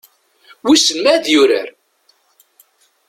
[0.65, 1.69] Wissen ma ad yurar?